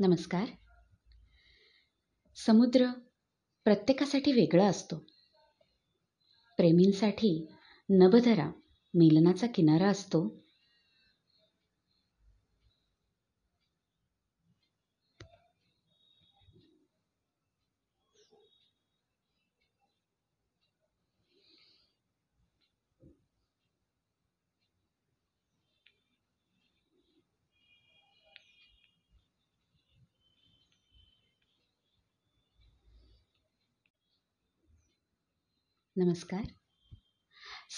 [0.00, 0.44] नमस्कार.
[2.36, 2.86] समुद्र
[3.64, 4.96] प्रत्येकासाठी वेगळा असतो.
[6.56, 7.46] प्रेमींसाठी
[7.90, 8.50] नभधरा
[8.94, 10.44] मिलनाचा किनारा असतो.
[36.04, 36.44] नमस्कार.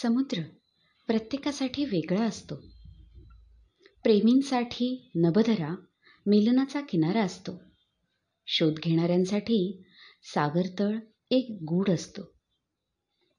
[0.03, 0.43] समुद्र
[1.07, 2.55] प्रत्येकासाठी वेगळा असतो.
[4.03, 5.75] प्रेमींसाठी नभधरा
[6.27, 7.63] मिलनाचा किनारा असतो.
[8.47, 9.83] शोध घेणाऱ्यांसाठी
[10.35, 10.99] सागरतळ
[11.31, 12.23] एक गूढ असतो.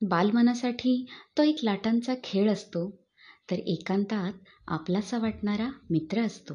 [0.02, 1.06] बालमनासाठी
[1.38, 3.06] तो एक लाटांचा खेळ असतो
[3.52, 4.34] तर एकांतात
[4.68, 6.54] आपलासा वाटणारा मित्र असतो.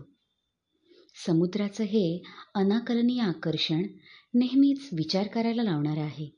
[1.26, 2.22] समुद्राचं हे
[2.54, 3.82] अनाकलनीय आकर्षण
[4.34, 6.37] नेहमीच विचार करायला लावणारं आहे.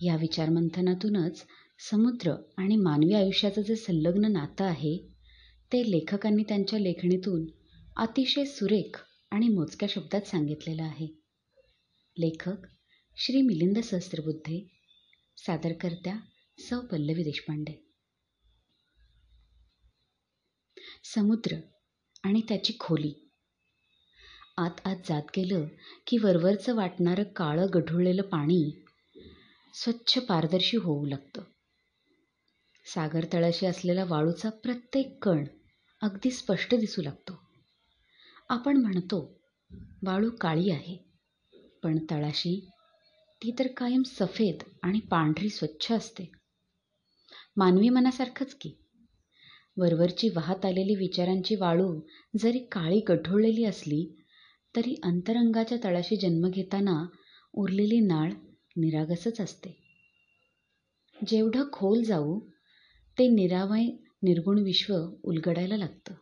[0.00, 1.44] या विचारमंथनातूनच
[1.90, 4.96] समुद्र आणि मानवी आयुष्याचं जे संलग्न नातं आहे
[5.72, 7.46] ते लेखकांनी त्यांच्या लेखणीतून
[7.96, 8.96] अतिशय सुरेख
[9.30, 11.06] आणि मोजक्या शब्दात सांगितलेलं आहे.
[12.16, 12.66] लेखक
[13.16, 14.68] श्री मिलिंद सहस्त्रबुद्धे
[15.36, 16.16] सादरकर्त्या
[16.58, 17.72] सौ पल्लवी देशपांडे.
[21.04, 21.56] समुद्र
[22.24, 23.12] आणि त्याची खोली.
[24.56, 25.66] आत आत जात गेलं
[26.06, 28.82] की वरवरचं वाटणारं काळं गढुळलेलं पाणी
[29.74, 31.42] स्वच्छ पारदर्शी होऊ लागतं.
[32.94, 35.44] सागर तळाशी असलेला वाळूचा प्रत्येक कण
[36.02, 37.42] अगदी स्पष्ट दिसू लागतो.
[38.48, 39.40] आपण म्हणतो
[40.02, 40.96] वाळू काळी आहे.
[41.82, 42.68] पण तळाशी
[43.42, 46.30] ती तर कायम सफेद आणि पांढरी स्वच्छ असते.
[47.56, 48.76] मानवी मनासारखंच की.
[49.76, 52.00] वरवरची वाहत आलेली विचारांची वाळू
[52.40, 54.16] जरी काळी गठोळलेली असली
[54.76, 57.06] तरी अंतरंगाच्या तळाशी जन्म घेताना
[57.52, 58.32] उरलेली नाळ
[58.76, 59.76] निरागसच असते.
[61.26, 62.40] जेवढं खोल जाऊ
[63.18, 63.84] ते निरामय
[64.22, 66.14] निर्गुण विश्व उलगडायला लागतं.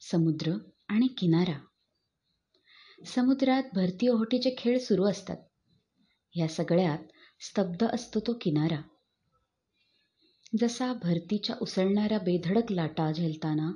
[0.00, 0.52] समुद्र
[0.88, 1.58] आणि किनारा.
[3.06, 5.36] समुद्रात भरती ओहोटीचे खेळ सुरू असतात.
[6.34, 6.98] ह्या सगळ्यात
[7.40, 8.80] स्तब्ध असतो तो किनारा.
[10.58, 13.72] जसा भरतीच्या उसळणाऱ्या बेधडक लाटा झेलताना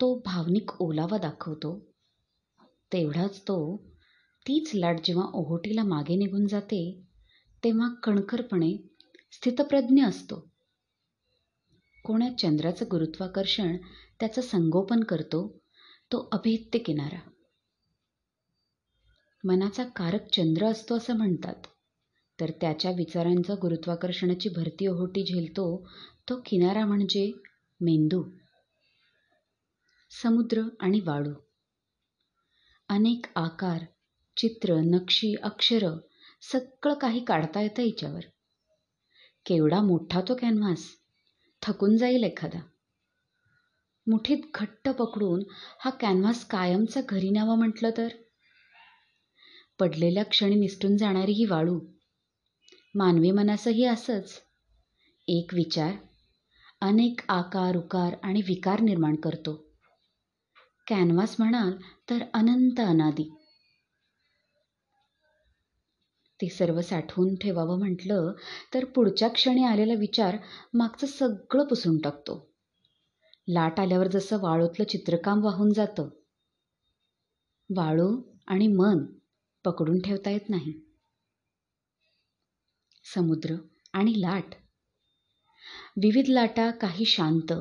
[0.00, 1.92] तो भावनिक ओलावा दाखवतो
[2.92, 3.91] तेवढाच तो
[4.48, 7.00] तीच लाट जेव्हा ओहोटीला मागे निघून जाते
[7.64, 8.76] तेव्हा कणखरपणे
[9.32, 10.48] स्थितप्रज्ञ असतो.
[12.04, 13.76] कोण्या चंद्राचं गुरुत्वाकर्षण
[14.20, 15.58] त्याचं संगोपन करतो
[16.12, 17.18] तो अभेद्य किनारा.
[19.44, 21.54] मनाचा कारक चंद्र असतो असं म्हणतात.
[22.40, 25.88] तर त्याच्या विचारांचा गुरुत्वाकर्षणाची भरती ओहोटी झेलतो
[26.28, 27.32] तो किनारा म्हणजे
[27.80, 28.22] मेंदू.
[30.22, 31.34] समुद्र आणि वाळू.
[32.88, 33.84] अनेक आकार
[34.36, 35.98] चित्र नक्षी अक्षरं
[36.52, 38.20] सगळं काही काढता येतं हिच्यावर.
[39.46, 40.78] केवढा मोठा तो कॅनव्हास
[41.62, 42.60] थकून जाईल एखादा.
[44.06, 45.42] मुठीत घट्ट पकडून
[45.80, 48.08] हा कॅनव्हास कायमचा घरी न्यावा म्हटलं तर?
[49.78, 51.80] पडलेल्या क्षणी निसटून जाणारी ही वाळू.
[52.94, 54.42] मानवी मनासही असंच.
[55.28, 55.92] एक विचार
[56.80, 59.66] अनेक आकार उकार आणि विकार निर्माण करतो.
[60.86, 61.72] कॅनव्हास म्हणाल
[62.10, 63.41] तर अनंत अनादी.
[66.42, 68.32] ते सर्व साठवून ठेवावं म्हटलं
[68.74, 70.36] तर पुढच्या क्षणी आलेला विचार
[70.74, 72.50] मागचं सगळं पुसून टाकतो.
[73.48, 76.08] लाट आल्यावर जसं वाळूतलं चित्रकाम वाहून जातं.
[77.76, 79.04] वाळू आणि मन
[79.64, 80.72] पकडून ठेवता येत नाही.
[83.14, 83.54] समुद्र
[83.92, 84.54] आणि लाट.
[85.96, 87.52] विविध लाटा काही शांत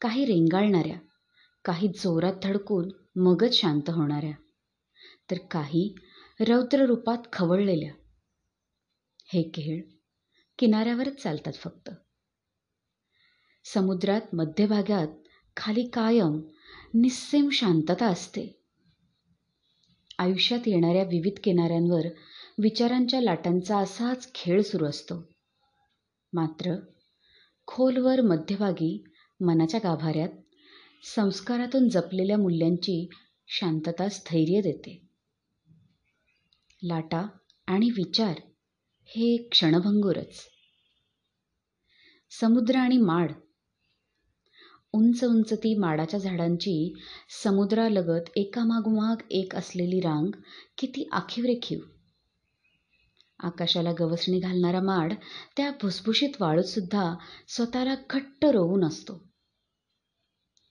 [0.00, 0.98] काही रेंगाळणाऱ्या
[1.64, 4.32] काही जोरात धडकून मगच शांत होणाऱ्या
[5.30, 5.94] तर काही
[6.40, 7.92] रौद्र रूपात खवळलेल्या
[9.32, 9.82] हे खेळ
[10.58, 11.90] किनाऱ्यावरच चालतात फक्त.
[13.64, 15.08] समुद्रात मध्यभागात
[15.56, 16.40] खाली कायम
[16.94, 18.60] निस्सेम शांतता असते.
[20.18, 22.00] आयुष्यात येणाऱ्या विविध किनाऱ्यांवर
[22.58, 25.28] विचारांच्या लाटांचा असाच खेळ सुरू असतो.
[26.32, 26.74] मात्र
[27.66, 29.04] खोलवर मध्यभागी
[29.40, 30.28] मनाच्या गाभाऱ्यात
[31.14, 33.08] संस्कारातून जपलेल्या मूल्यांची
[33.48, 35.08] शांतता स्थैर्य देते.
[36.82, 37.28] लाटा
[37.66, 38.40] आणि विचार
[39.16, 40.40] हे क्षणभंगूरच.
[42.40, 43.32] समुद्र आणि माड.
[44.92, 46.94] उंच उंच ती माडाच्या झाडांची
[47.44, 50.30] समुद्रालगत एकामागोमाग एक असलेली रांग
[50.78, 51.80] किती आखीव रेखीव
[53.38, 55.12] आकाशाला गवसणी घालणारा माड
[55.56, 57.14] त्या भुसभुशीत वाळूत सुद्धा
[57.48, 59.30] स्वतःला घट्ट रोवून असतो.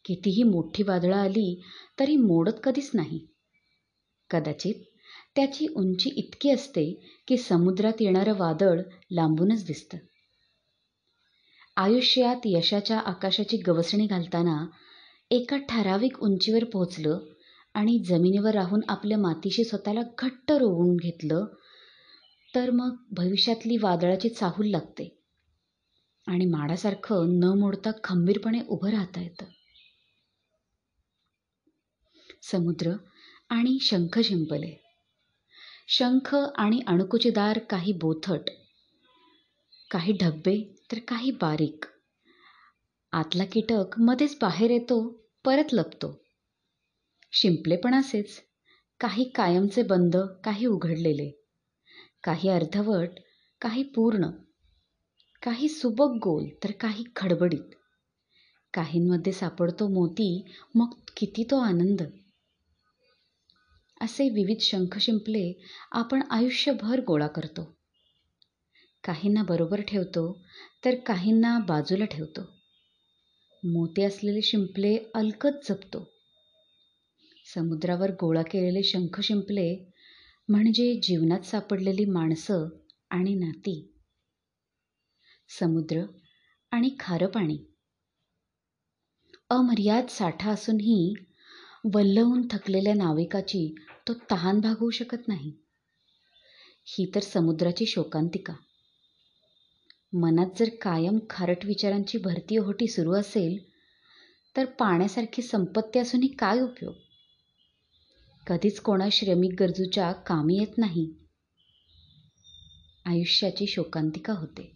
[0.06, 1.62] कितीही मोठी वादळं आली
[2.00, 3.28] तरी मोडत कधीच नाही.
[4.30, 4.89] कदाचित
[5.36, 8.81] त्याची उंची इतकी असते की समुद्रात येणारं वादळ
[9.12, 9.98] लांबूनच दिसतं.
[11.78, 14.66] आयुष्यात यशाच्या आकाशाची गवसणी घालताना
[15.31, 17.20] एका ठराविक उंचीवर पोहोचलं
[17.74, 21.46] आणि जमिनीवर राहून आपल्या मातीशी स्वतःला घट्ट रोवून घेतलं
[22.56, 25.18] तर मग भविष्यातली वादळाची चाहूल लागते
[26.28, 29.46] आणि माडासारखं न मोडता खंबीरपणे उभं राहता येतं.
[32.44, 32.92] समुद्र
[33.50, 34.89] आणि शंख शिंपले
[35.92, 38.40] शंख आणि अणकुचीदार काही बोथट
[39.92, 41.86] काही ढब्बे तर काही बारीक.
[43.12, 46.22] आतला कीटक मध्येच बाहेर येतो परत लपतो.
[47.32, 48.42] शिंपले पण असेच.
[49.00, 51.32] काही कायमचे बंद काही उघडलेले.
[52.24, 53.10] काही अर्धवट
[53.62, 54.26] काही पूर्ण.
[55.44, 57.76] काही सुबक गोल तर काही खडबडीत.
[58.74, 60.46] काहींमध्ये सापडतो मोती
[60.76, 62.02] मग किती तो आनंद.
[64.01, 65.54] असे विविध शंख शिंपले
[65.92, 67.75] आपण आयुष्यभर गोळा करतो.
[69.04, 70.42] काहींना बरोबर ठेवतो
[70.86, 72.42] तर काहींना बाजूला ठेवतो.
[73.63, 76.12] मोती असलेले शिंपले अलकत जपतो.
[77.56, 79.94] समुद्रावर गोळा केलेले शंख शिंपले
[80.50, 82.68] म्हणजे जीवनात सापडलेली माणसं
[83.10, 83.95] आणि नाती.
[85.60, 86.04] समुद्र
[86.72, 87.57] आणि खारं पाणी.
[89.50, 91.13] अमर्याद साठा असूनही
[91.84, 93.76] वल्लवून थकलेल्या नाविकाची
[94.08, 95.54] तो तहान भागवू शकत नाही.
[96.86, 98.54] ही तर समुद्राची शोकांतिका.
[100.14, 103.58] मनात जर कायम खारट विचारांची भरती ओहोटी सुरू असेल
[104.58, 106.94] तर पाण्यासारखी संपत्ती असूनही काय उपयोग?
[108.48, 111.14] कधीच कोणा श्रमिक गरजूच्या कामी येत नाही.
[113.06, 114.76] आयुष्याची शोकांतिका होते.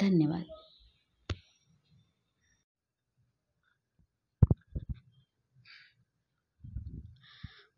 [0.00, 0.42] धन्यवाद.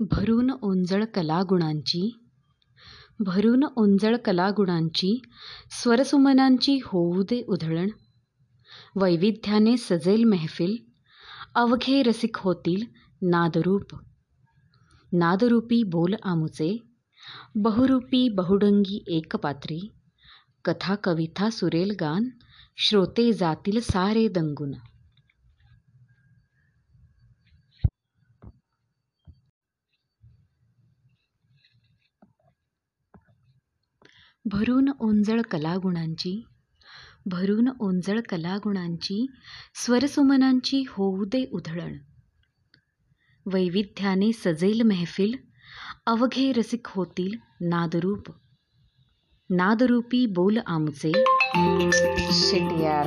[0.00, 2.18] भरून ओंजळ कलागुणांची
[3.20, 5.20] भरून ओंजळ कलागुणांची
[5.70, 7.88] स्वरसुमनांची होऊ दे उधळण.
[8.96, 10.76] वैविध्याने सजेल मेहफिल
[11.54, 12.84] अवघे रसिक होतील
[13.22, 13.94] नादरूप.
[15.12, 16.76] नादरूपी बोल आमुचे
[17.54, 19.80] बहुरूपी बहुडंगी एकपात्री
[20.64, 22.28] कथा कविता सुरेल गान
[22.76, 24.72] श्रोते जातील सारे दंगुन
[34.50, 36.46] भरून ओंजळ कलागुणांची
[37.26, 39.26] भरून ओंजळ कलागुणांची
[39.74, 41.98] स्वरसुमनांची होऊ दे उधळण.
[43.46, 45.36] वैविध्याने सजेल मेहफिल
[46.06, 48.32] अवघे रसिक होतील नादरूप.
[49.50, 51.12] नादरूपी बोल आमचे.
[52.32, 53.06] शिट यार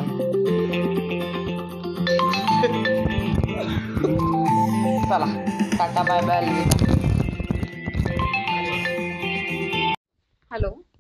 [5.06, 6.46] चला टाटा बाय बाय.
[10.52, 10.91] हॅलो.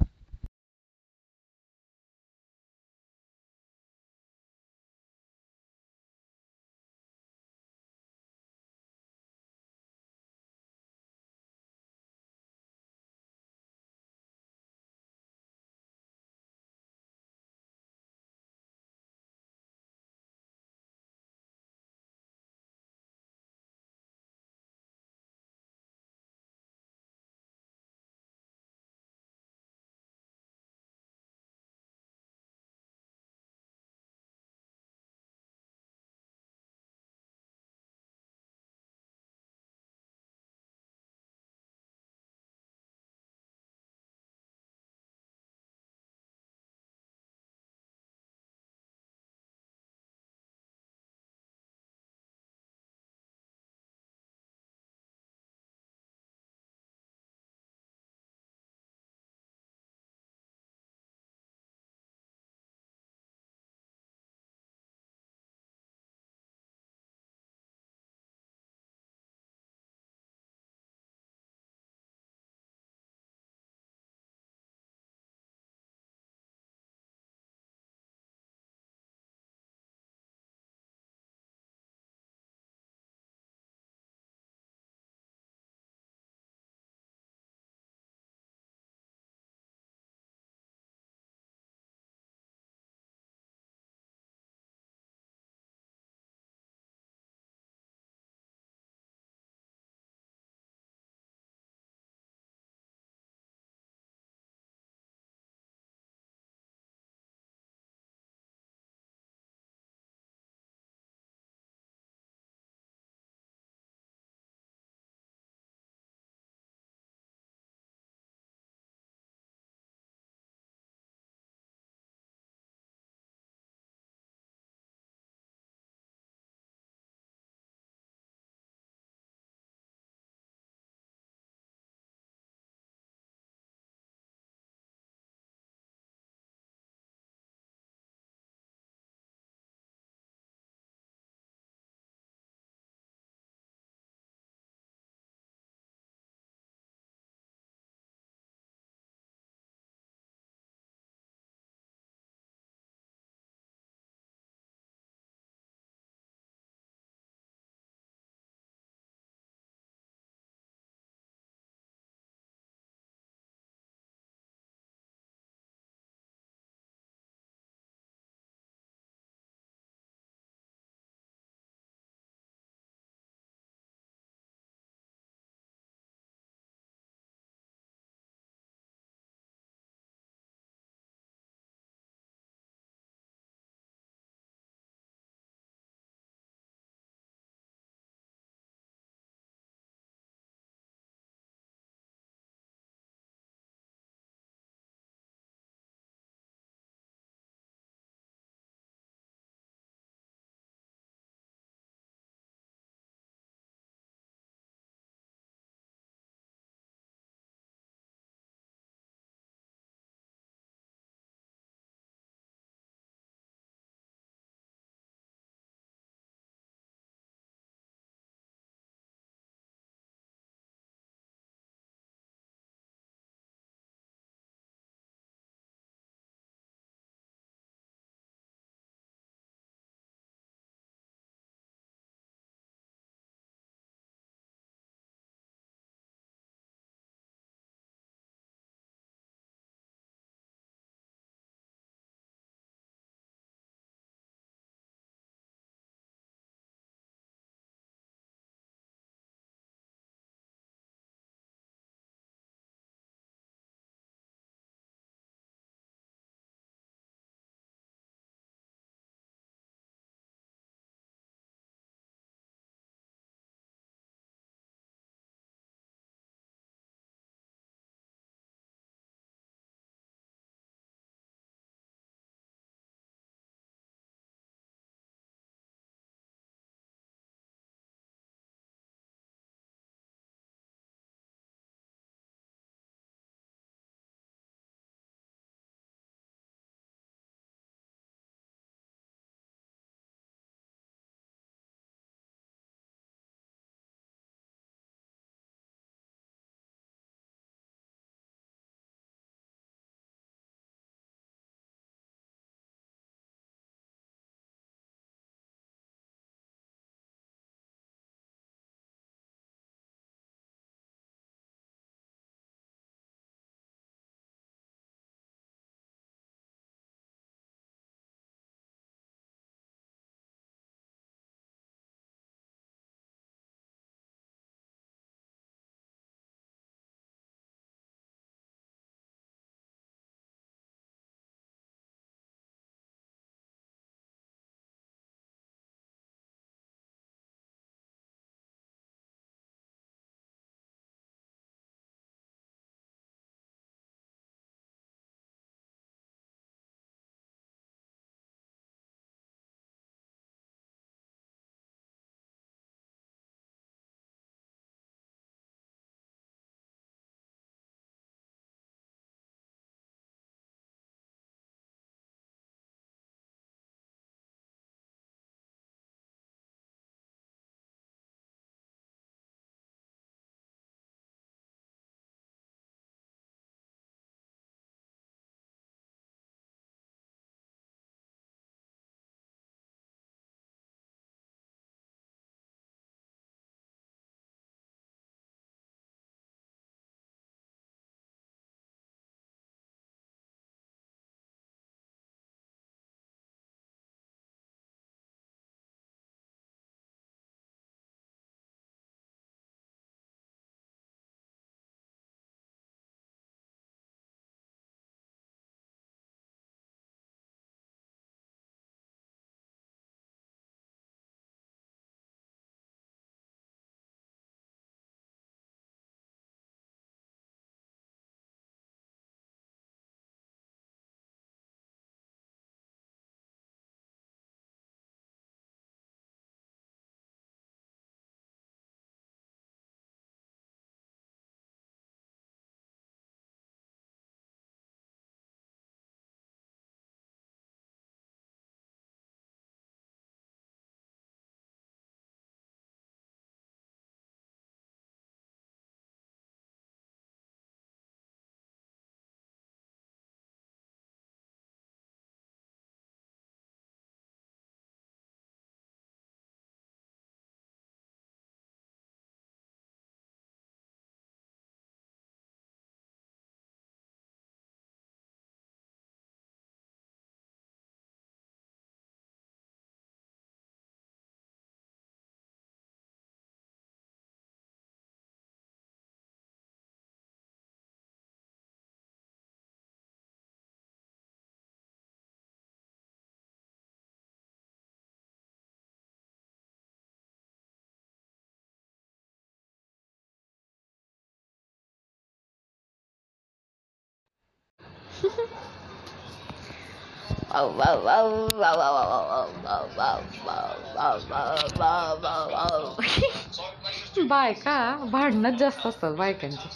[504.07, 506.49] बायका भांडणच जास्त असतात बायकांचे.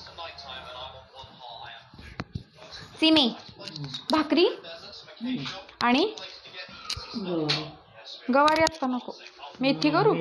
[3.00, 3.34] सिमी
[4.12, 4.48] भाकरी
[5.82, 6.13] आणि
[8.34, 9.12] गवारी असता नको.
[9.62, 10.15] मेथी करू?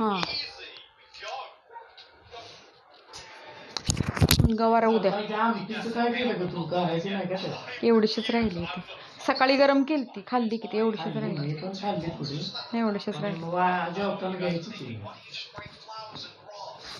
[0.00, 0.20] हा.
[4.58, 5.12] गवारा उद्या.
[7.82, 8.80] एवढीशीच राहिली होती.
[9.30, 10.78] सकाळी गरम केली ती खाल्ली किती?
[10.78, 11.52] एवढी राहिली.
[11.62, 13.16] नाही एवढीशीच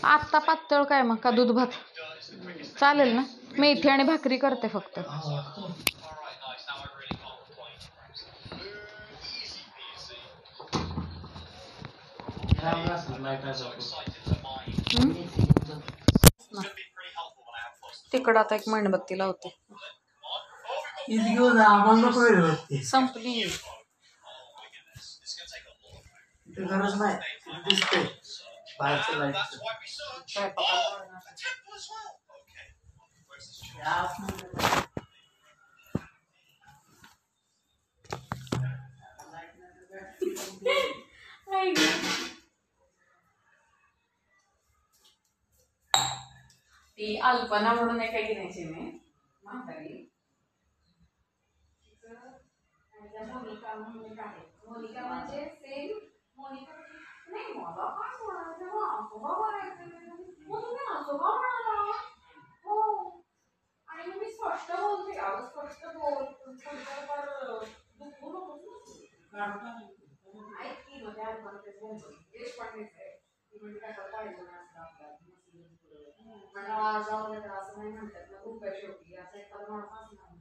[0.04, 1.16] आत्ता पातळ काय मग?
[1.16, 1.66] का दूध भात?
[2.80, 3.22] चालेल ना?
[3.58, 4.98] मेथी आणि भाकरी करते फक्त.
[18.12, 19.56] तिकडं आता एक मेणबत्ती लावते.
[21.08, 23.42] घेऊन आम्हाला नको वेळ वाटते संपली
[26.60, 28.02] गरज नाही दिसते
[28.78, 29.36] बाहेरचं लाइट
[46.98, 50.09] ती अल्पना म्हणून एक आहे की नाही मी
[53.70, 54.50] a Mônica Reis.
[54.66, 56.72] Mônica não é feio, Mônica.
[57.28, 60.00] Nem moda, ó, quase lá, seu avô, vovó, vai, vai, vai.
[60.00, 61.92] Mundo não, sou vovó, não.
[62.64, 63.24] Vou.
[63.88, 66.10] Aí não me esforço, eu vou no final, eu esforço, eu vou.
[66.10, 68.80] Eu vou no final, eu vou no final.
[70.58, 71.98] Aí, que não é, eu vou no final.
[72.32, 73.70] Eu esforço, eu vou
[76.52, 78.70] Mas ela já olha para ela, você não é minha mulher, não é o pé
[78.70, 80.40] de ouvir, ela sempre está dando uma fascinada.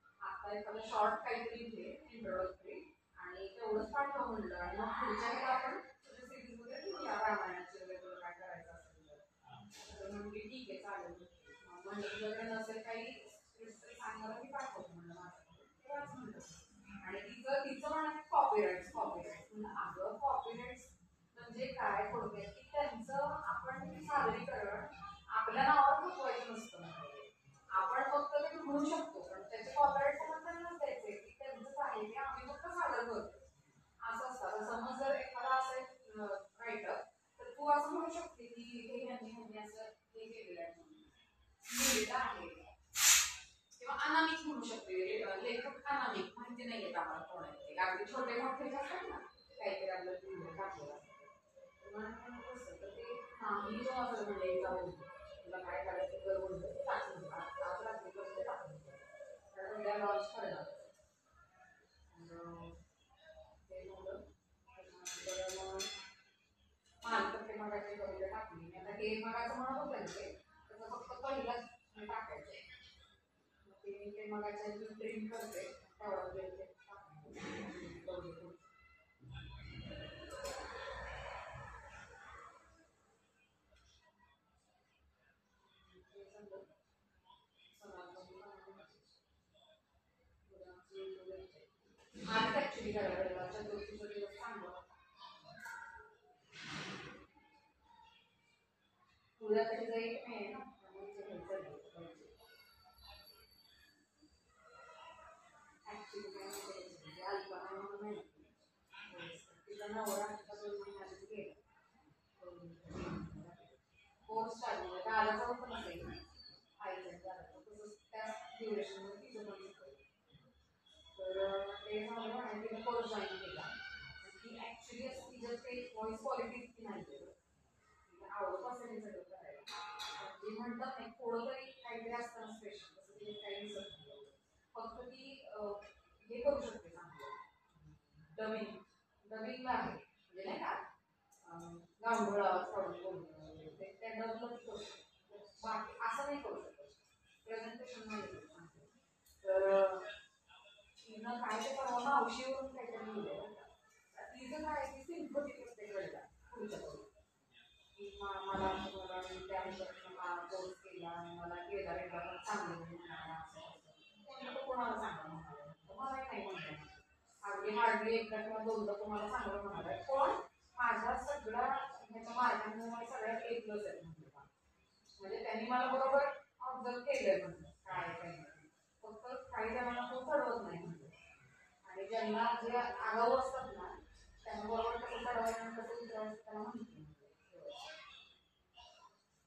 [0.41, 2.77] आता एखादा short काहीतरी घे introductory
[3.17, 4.55] आणि तेवढंच पाठवा म्हणलं.
[4.55, 5.77] आणि मग पुढच्या वेळेला आपण
[6.07, 10.09] तुझ्या सिरीज वगैरे घेऊया रामायणाची वगैरे तुला काय करायचं असेल तर.
[10.11, 11.13] म्हणजे ठीक आहे चालेल.
[11.85, 13.11] म्हणजे वगैरे नसेल काही
[13.91, 15.39] सांगणार मी पाठवतो म्हणलं माझं.
[16.15, 16.39] म्हणलं.
[17.05, 20.10] आणि तिचं तिचं म्हणा कॉपीराईट कॉपीराईट म्हणलं अगं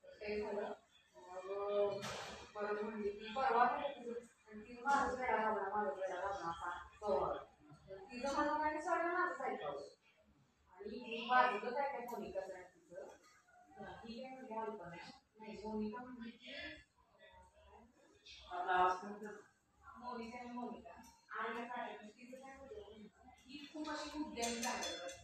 [0.04, 0.72] ते झालं
[1.16, 2.00] मग
[2.54, 6.50] परत म्हणली की परवा ती माझंच वेळा लावला माझंच वेळा लावला
[8.02, 9.80] तिचं माझं सगळं माझंच ऐकावं
[10.72, 11.28] आणि
[11.70, 13.06] काय काय कोणी कसं तिचं
[13.96, 14.88] ती काय म्हणजे अल्पना
[15.38, 16.56] नाही मोनिका म्हणजे की
[19.96, 20.90] मोनिका आणि मोनिका.
[21.34, 22.80] आणि काय तिचं काय म्हणजे
[23.46, 25.23] ही खूप अशी उद्यमी झाली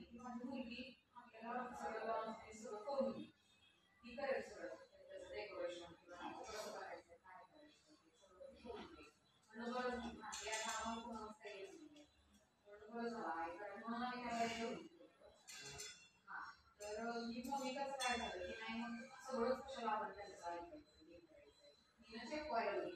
[19.31, 20.31] सोळा क्षणाबद्दल
[22.01, 22.89] नीरजे कोयरली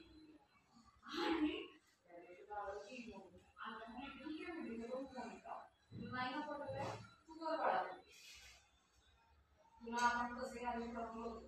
[1.04, 1.56] आणि
[2.08, 2.44] त्याची
[4.52, 4.88] म्हणजे
[6.12, 6.94] नाही ना पडलं
[7.28, 7.82] तुझं बाळा.
[9.80, 11.45] तुला आपण कसे घालून करून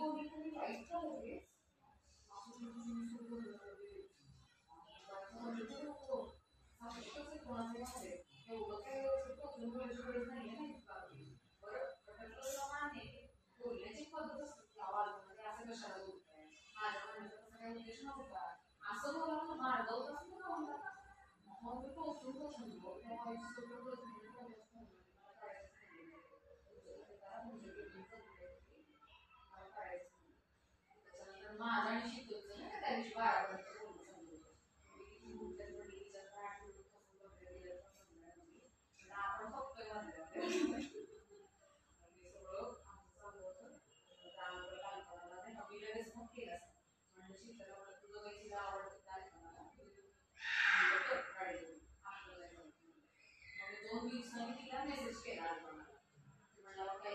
[0.00, 0.29] before we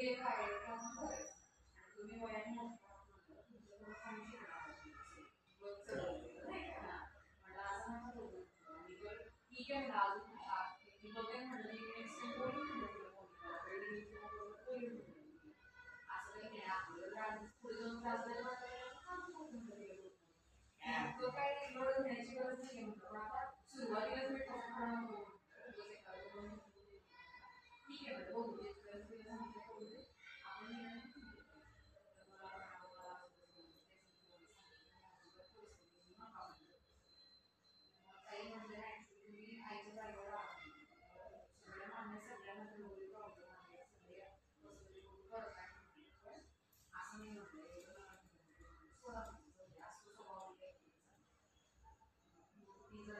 [0.00, 1.16] एक कार्यक्रम कर
[1.96, 2.68] तुम्ही वयाने मला
[7.64, 8.38] असं म्हणत होतं
[8.78, 9.16] मी तर
[9.50, 10.38] ठीक आहे मला अजून
[11.02, 12.96] मी बघेन म्हणलं मी नेक्स्ट टाइम बोलून म्हणलं
[16.08, 18.54] असं काही नाही आपलं त्रास पुढे जाऊन त्रास झाला
[21.30, 25.19] काय एवढं घ्यायची गरज नाही पण आता सुरुवातीलाच मी ठोकणार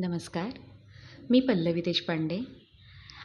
[0.00, 0.50] नमस्कार.
[1.30, 2.40] मी पल्लवी देशपांडे.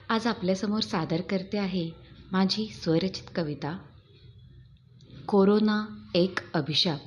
[0.09, 1.91] आज आपल्यासमोर सादर करते आहे
[2.31, 3.77] माझी स्वरचित कविता
[5.27, 6.99] कोरोना एक अभिशाप.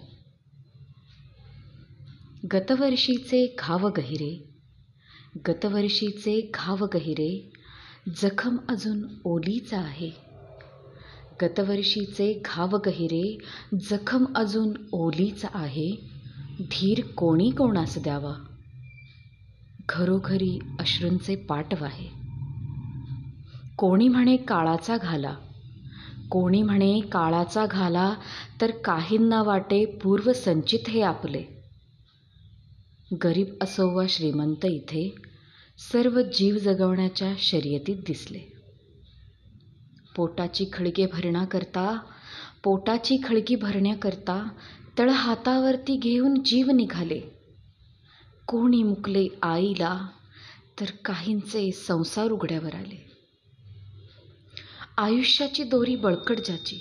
[2.53, 4.49] गतवर्षीचे घाव गहिरे
[5.49, 7.53] गतवर्षीचे घाव गहिरे
[8.23, 10.11] जखम अजून ओलीचा आहे.
[11.43, 13.39] गतवर्षीचे घाव गहिरे
[13.91, 15.91] जखम अजून ओलीचा आहे.
[16.61, 18.46] धीर कोणी कोणास द्यावा?
[19.89, 22.17] घरोघरी अश्रूंचे पाटव आहे
[23.79, 25.35] कोणी म्हणे काळाचा घाला.
[26.31, 28.15] कोणी म्हणे काळाचा घाला
[28.61, 31.43] तर काहींना वाटे पूर्वसंचित हे आपले.
[33.25, 35.15] गरीब असो वा श्रीमंत इथे
[35.93, 38.39] सर्व जीव जगवण्याच्या शर्यतीत दिसले.
[40.17, 41.99] पोटाची खळगे भरण्याकरता
[42.65, 44.49] पोटाची खळगी भरण्याकरता
[44.99, 47.36] तळ हातावरती घेऊन जीव निघाले.
[48.47, 50.07] कोणी मुकले आईला
[50.81, 53.11] तर काहींचे संसार उघड्यावर आले.
[54.97, 56.81] आयुष्याची दोरी बळकट ज्याची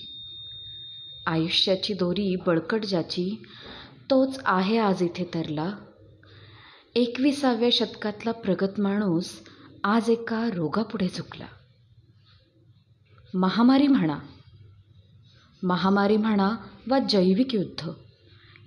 [1.26, 3.43] आयुष्याची दोरी बळकट ज्याची
[4.09, 5.76] तोच आहे आज इथे तरला.
[6.95, 9.30] एकविसाव्या शतकातला प्रगत माणूस
[9.84, 11.47] आज एका रोगापुढे झुकला.
[13.34, 14.20] महामारी म्हणा
[15.63, 16.55] महामारी म्हणा
[16.88, 17.89] वा जैविक युद्ध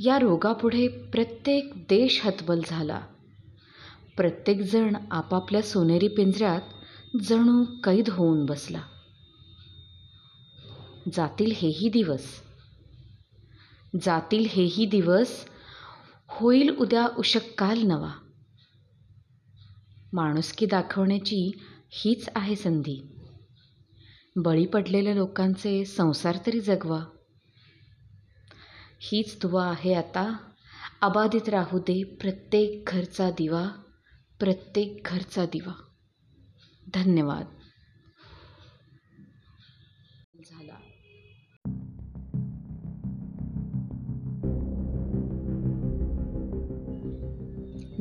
[0.00, 3.00] या रोगापुढे प्रत्येक देश हतबल झाला.
[4.16, 6.60] प्रत्येकजण आपापल्या सोनेरी पिंजऱ्यात
[7.22, 8.80] जणू कैद होऊन बसला.
[11.12, 12.24] जातील हेही दिवस.
[14.02, 15.44] जातील हेही दिवस.
[16.28, 18.12] होईल उद्या उशक्काल नवा.
[20.12, 21.50] माणुसकी दाखवण्याची
[21.90, 23.02] हीच आहे संधी.
[24.36, 27.04] बळी पडलेल्या लोकांचे संसार तरी जगवा.
[29.00, 30.36] हीच दुवा आहे आता.
[31.00, 33.68] अबाधित राहू दे प्रत्येक घरचा दिवा
[34.38, 35.72] प्रत्येक घरचा दिवा.
[36.94, 37.44] धन्यवाद.
[40.50, 40.74] झाला.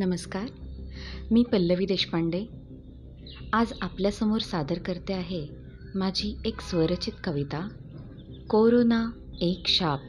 [0.05, 0.45] नमस्कार.
[1.31, 2.45] मी पल्लवी देशपांडे.
[3.53, 5.47] आज आपल्यासमोर सादर करते आहे
[5.95, 7.67] माझी एक स्वरचित कविता
[8.49, 9.09] कोरोना
[9.41, 9.99] एक शाप.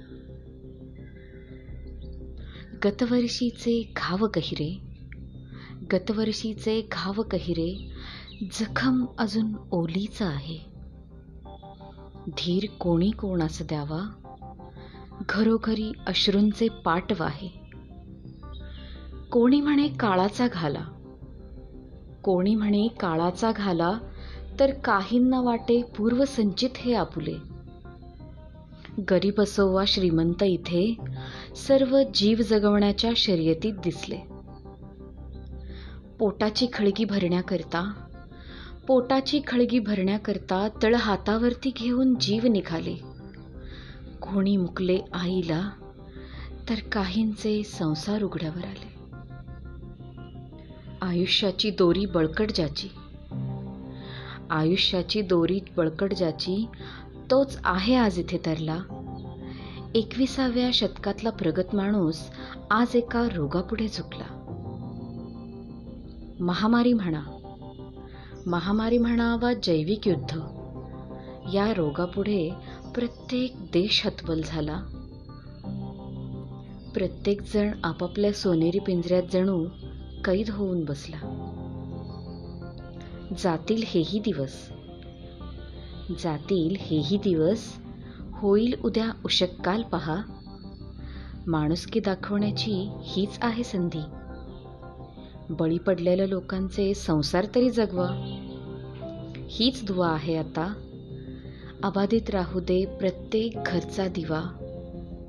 [2.85, 4.81] गतवर्षीचे घाव गहिरे
[5.93, 7.91] गतवर्षीचे घाव गहिरे
[8.53, 10.59] जखम अजून ओलीचा आहे.
[12.29, 14.01] धीर कोणी कोणास द्यावा?
[15.29, 17.49] घरोघरी अश्रूंचे पाटव आहे
[19.33, 20.85] कोणी म्हणे काळाचा घाला?
[22.23, 23.99] कोणी म्हणे काळाचा घाला
[24.61, 27.48] तर काहींना वाटे पूर्वसंचित हे आपुले.
[28.99, 30.97] गरीब असो वा श्रीमंत इथे
[31.57, 34.17] सर्व जीव जगवण्याच्या शर्यतीत दिसले.
[36.19, 37.93] पोटाची खळगी भरण्याकरता
[38.87, 42.95] पोटाची खळगी भरण्याकरता तळ हातावरती घेऊन जीव निघाले.
[44.21, 45.71] कोणी मुकले आईला
[46.69, 48.99] तर काहींचे संसार उघड्यावर आले.
[51.03, 52.89] आयुष्याची दोरी बळकट ज्याची
[54.51, 56.67] आयुष्याची दोरी बळकट ज्याची
[57.31, 58.79] तोच आहे आज इथे तरला.
[59.95, 62.31] एकविसाव्या शतकातला प्रगत माणूस
[62.71, 64.45] आज एका रोगापुढे झुकला.
[66.41, 67.21] महामारी म्हणा.
[68.47, 70.39] महामारी म्हणा वा जैविक युद्ध.
[71.55, 72.51] या रोगापुढे
[72.95, 74.81] प्रत्येक देश हतबल झाला.
[76.95, 79.65] प्रत्येक जण आपापल्या सोनेरी पिंजऱ्यात जणू
[80.25, 81.45] कैद होऊन बसला.
[83.39, 84.71] जातील हेही दिवस.
[86.19, 87.77] जातील हेही दिवस.
[88.33, 90.17] होईल उद्या उशक्काल पहा.
[91.47, 94.03] माणुसकी दाखवण्याची हीच आहे संधी.
[95.51, 98.09] बळी पडलेल्या लोकांचे संसार तरी जगवा.
[99.49, 100.75] हीच दुवा आहे आता.
[101.83, 104.41] अबाधित राहू दे प्रत्येक घरचा दिवा.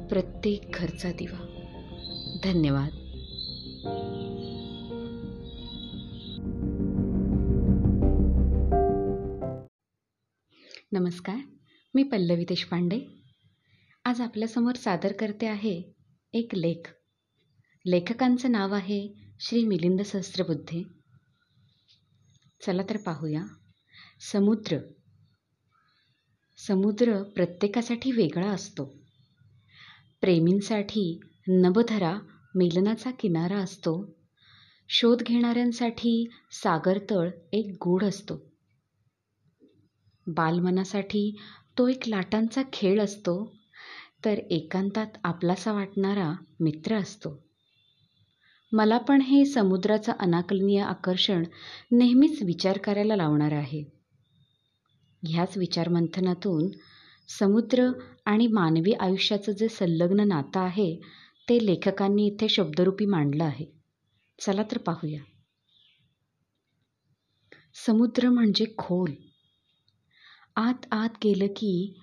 [0.10, 1.46] प्रत्येक घरचा दिवा.
[2.44, 2.90] धन्यवाद.
[10.92, 11.38] नमस्कार
[11.94, 13.02] मी पल्लवी देशपांडे.
[14.06, 15.94] आज आपल्यासमोर सादर करते आहे
[16.34, 16.90] एक लेख.
[17.86, 20.84] लेखकांचं नाव आहे श्री मिलिंद सहस्त्रबुद्धे.
[22.66, 23.44] चला तर पाहूया.
[24.32, 24.78] समुद्र.
[26.68, 28.86] समुद्र प्रत्येकासाठी वेगळा असतो.
[30.22, 32.20] प्रेमींसाठी नभधरा
[32.56, 34.20] मिलनाचा किनारा असतो.
[34.90, 38.49] शोध घेणाऱ्यांसाठी सागरतळ एक गूढ असतो.
[40.28, 41.36] बालमनासाठी
[41.78, 43.54] तो एक लाटांचा खेळ असतो
[44.26, 47.40] तर एकांतात आपलासा वाटणारा मित्र असतो.
[48.72, 51.44] मला पण हे समुद्राचं अनाकलनीय आकर्षण
[51.92, 53.84] नेहमीच विचार करायला लावणारं आहे.
[55.28, 56.70] ह्याच विचारमंथनातून
[57.30, 57.92] समुद्र
[58.26, 60.96] आणि मानवी आयुष्याचं जे संलग्न नातं आहे
[61.50, 63.66] ते लेखकांनी इथे शब्दरूपी मांडलं आहे.
[64.40, 65.22] चला तर पाहूया.
[67.86, 69.12] समुद्र म्हणजे खोल.
[70.60, 72.00] आत आत गेलं की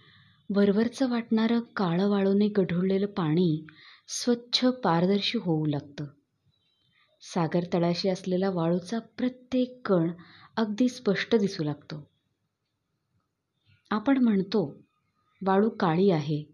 [0.50, 3.66] वरवरचं वाटणारं काळं वाळूने गढुळलेलं पाणी
[4.08, 6.04] स्वच्छ पारदर्शी होऊ लागतं.
[7.20, 10.10] सागर तळाशी असलेला वाळूचा प्रत्येक कण
[10.56, 12.08] अगदी स्पष्ट दिसू लागतो.
[13.90, 14.84] आपण म्हणतो
[15.42, 16.44] वाळू काळी आहे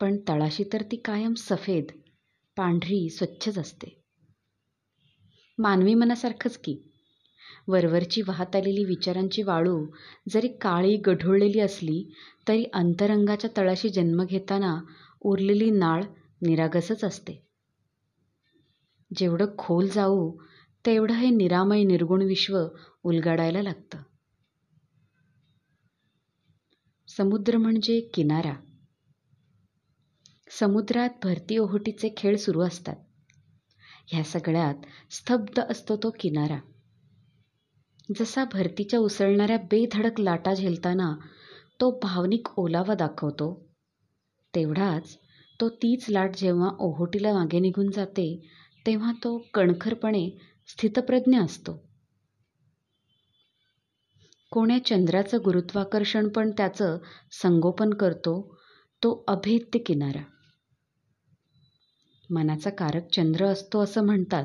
[0.00, 1.84] पण तळाशी तर ती कायम सफेद
[2.56, 4.02] पांढरी स्वच्छच असते.
[5.58, 6.93] मानवी मनासारखंच की.
[7.68, 9.86] वरवरची वाहत आलेली विचारांची वाळू
[10.28, 12.10] जरी काळी गढुळलेली असली
[12.48, 14.80] तरी अंतरंगाच्या तळाशी जन्म घेताना
[15.20, 16.02] उरलेली नाळ
[16.42, 17.46] निरागसच असते.
[19.16, 20.36] जेवढं खोल जाऊ
[20.86, 22.66] तेवढं हे निरामय निर्गुण विश्व
[23.04, 23.98] उलगाडायला लागतं.
[27.08, 28.52] समुद्र म्हणजे किनारा.
[30.50, 32.96] समुद्रात भरती ओहोटीचे खेळ सुरू असतात.
[34.06, 34.74] ह्या सगळ्यात
[35.10, 36.58] स्तब्ध असतो तो किनारा.
[38.08, 41.14] जसा भरतीच्या उसळणाऱ्या बेधडक लाटा झेलताना
[41.80, 43.66] तो भावनिक ओलावा दाखवतो
[44.54, 45.16] तेवढाच
[45.60, 48.48] तो तीच लाट जेव्हा ओहोटीला मागे निघून जाते
[48.86, 50.30] तेव्हा तो कणखरपणे
[50.66, 51.78] स्थितप्रज्ञ असतो.
[54.52, 56.98] कोण्या चंद्राचं गुरुत्वाकर्षण पण त्याचं
[57.32, 58.56] संगोपन करतो
[59.02, 60.22] तो अभेद्य किनारा.
[62.30, 64.44] मनाचा कारक चंद्र असतो असं म्हणतात.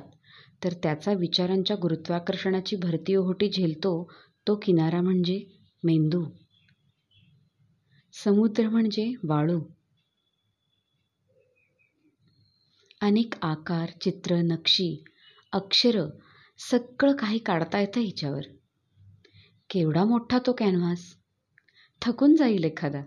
[0.63, 4.11] तर त्याचा विचारांच्या गुरुत्वाकर्षणाची भरती ओहोटी झेलतो
[4.47, 5.45] तो किनारा म्हणजे
[5.83, 6.25] मेंदू.
[8.13, 9.59] समुद्र म्हणजे वाळू.
[13.01, 15.03] अनेक आकार चित्र नक्षी
[15.53, 16.05] अक्षर
[16.71, 18.41] सगळं काही काढता येतं हिच्यावर.
[19.69, 21.15] केवढा मोठा तो कॅनव्हास
[22.01, 23.01] थकून जाईल एखादा.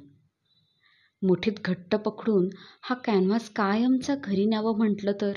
[1.23, 2.49] मुठीत घट्ट पकडून
[2.83, 5.33] हा कॅनव्हास कायमचा घरी न्यावं म्हटलं तर?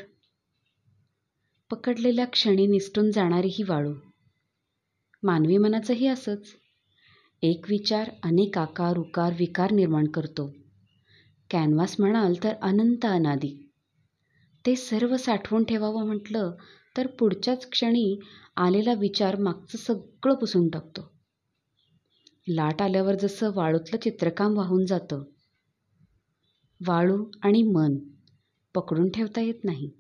[1.72, 3.94] पकडलेल्या क्षणी निसटून जाणारी ही वाळू.
[5.24, 6.48] मानवी मनाचंही असंच.
[7.42, 10.54] एक विचार अनेक आकार उकार विकार निर्माण करतो.
[11.52, 13.72] कॅनव्हास म्हणाल तर अनंत अनादी.
[14.66, 16.52] ते सर्व साठवून ठेवावं म्हटलं
[16.98, 18.20] तर पुढच्याच क्षणी
[18.58, 21.12] आलेला विचार मागचं सगळं पुसून टाकतो.
[22.48, 25.24] लाट आल्यावर जसं वाळूतलं चित्रकाम वाहून जातं.
[26.88, 27.98] वाळू आणि मन
[28.76, 29.92] पकडून ठेवता येत नाही.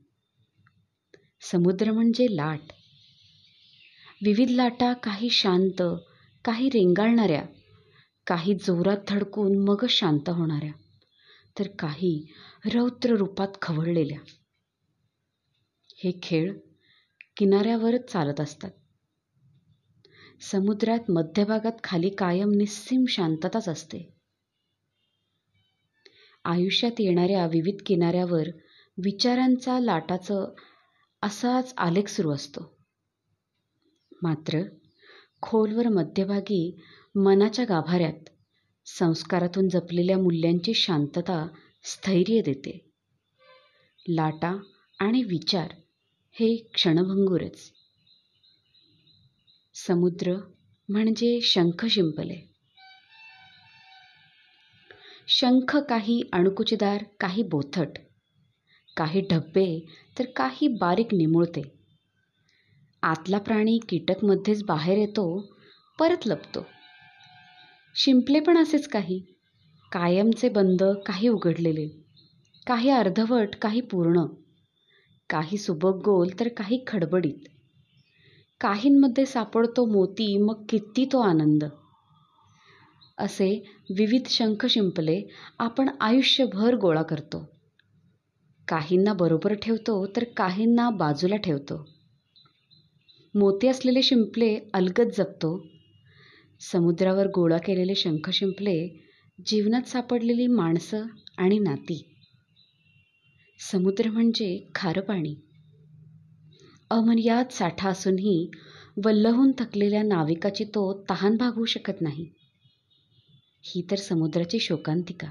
[1.52, 2.60] समुद्र म्हणजे लाट.
[4.24, 5.82] विविध लाटा काही शांत
[6.46, 7.44] काही रेंगाळणाऱ्या
[8.28, 10.72] काही जोरात धडकून मग शांत होणाऱ्या
[11.60, 12.28] तर काही
[12.74, 14.20] रौद्र रूपात खवळलेल्या.
[15.98, 16.58] हे खेळ
[17.38, 18.72] किनाऱ्यावरच चालत असतात.
[20.42, 24.16] समुद्रात मध्यभागात खाली कायम निस्सीम शांतताच असते.
[26.46, 28.48] आयुष्यात येणाऱ्या विविध किनाऱ्यावर
[28.98, 30.54] विचारांचा लाटाचं
[31.26, 32.78] असाच आलेख सुरू असतो.
[34.24, 34.62] मात्र
[35.42, 36.80] खोलवर मध्यभागी
[37.16, 38.30] मनाच्या गाभाऱ्यात
[38.86, 41.48] संस्कारातून जपलेल्या मूल्यांची शांतता
[41.84, 42.92] स्थैर्य देते.
[44.10, 44.58] लाटा
[45.00, 45.74] आणि विचार
[46.32, 47.72] हे क्षणभंगूरच.
[49.74, 50.36] समुद्र
[50.90, 52.54] म्हणजे शंख शिंपले.
[55.28, 57.90] शंख काही अणकुचीदार काही बोथट
[58.98, 59.86] काही ढब्बे
[60.20, 61.62] तर काही बारीक निमुळते.
[63.04, 65.56] आतला प्राणी कीटकमध्येच बाहेर येतो
[66.00, 66.66] परत लपतो.
[67.96, 69.22] शिंपले पण असेच काही.
[69.92, 71.88] कायमचे बंद काही उघडलेले.
[72.68, 74.26] काही अर्धवट काही पूर्ण.
[75.30, 77.48] काही सुबक गोल तर काही खडबडीत.
[78.62, 81.64] काहींमध्ये सापडतो मोती मग किती तो आनंद.
[83.18, 85.22] असे विविध शंख शिंपले
[85.60, 87.55] आपण आयुष्यभर गोळा करतो.
[88.68, 91.86] काहींना बरोबर ठेवतो तर काहींना बाजूला ठेवतो.
[93.36, 95.68] मोती असलेले शिंपले अलगद जपतो.
[96.62, 98.88] समुद्रावर गोळा केलेले शंख शिंपले
[99.46, 101.06] जीवनात सापडलेली माणसं
[101.38, 102.12] आणि नाती.
[103.72, 105.36] समुद्र म्हणजे खारं पाणी.
[106.90, 108.52] अमर्याद साठा असूनही
[109.06, 112.30] वल्लहून थकलेल्या नाविकाची तो तहान भागवू शकत नाही.
[113.64, 115.28] ही तर समुद्राची शोकांतिका.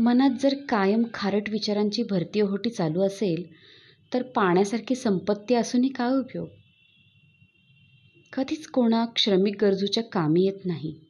[0.00, 3.44] मनात जर कायम खारट विचारांची भरती ओहोटी चालू असेल
[4.14, 6.48] तर पाण्यासारखी संपत्ती असूनही काय उपयोग?
[8.32, 11.00] कधीच कोणा श्रमिक गरजूच्या कामी येत नाही.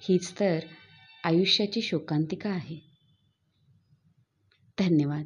[0.00, 0.58] हीच तर
[1.24, 2.76] आयुष्याची शोकांतिका आहे.
[4.78, 5.24] धन्यवाद.